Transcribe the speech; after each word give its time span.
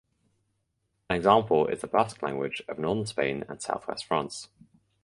An 1.11 1.15
example 1.15 1.67
is 1.67 1.81
the 1.81 1.85
Basque 1.87 2.23
language 2.23 2.63
of 2.67 2.79
Northern 2.79 3.05
Spain 3.05 3.43
and 3.47 3.61
southwest 3.61 4.05
France. 4.07 4.47